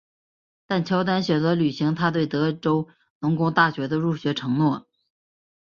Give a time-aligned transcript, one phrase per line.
[0.65, 2.87] 但乔丹选择履行他对德州
[3.19, 4.87] 农工大学的入学承诺。